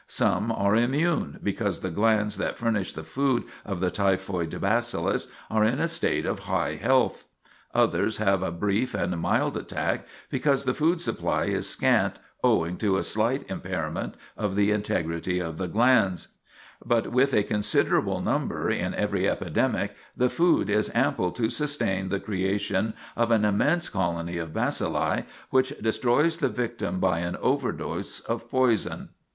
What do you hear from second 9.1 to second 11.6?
mild attack, because the food supply